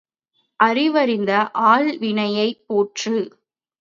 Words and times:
அறிவறிந்த 0.59 1.31
ஆள்வினையைப் 1.67 2.63
போற்று! 2.67 3.17